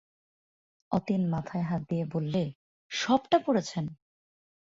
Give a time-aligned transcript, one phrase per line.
[0.91, 2.43] অতীন মাথায় হাত দিয়ে বললে,
[2.91, 3.85] সবটা পড়েছেন?